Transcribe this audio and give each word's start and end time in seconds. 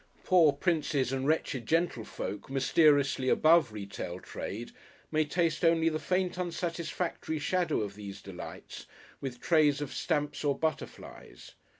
Poor 0.23 0.51
princes 0.51 1.11
and 1.11 1.27
wretched 1.27 1.67
gentlefolk 1.67 2.49
mysteriously 2.49 3.29
above 3.29 3.71
retail 3.71 4.19
trade, 4.19 4.71
may 5.11 5.23
taste 5.23 5.63
only 5.63 5.89
the 5.89 5.99
faint 5.99 6.39
unsatisfactory 6.39 7.37
shadow 7.37 7.81
of 7.81 7.93
these 7.93 8.19
delights 8.19 8.87
with 9.19 9.39
trays 9.39 9.79
of 9.79 9.93
stamps 9.93 10.43
or 10.43 10.57
butterflies. 10.57 11.51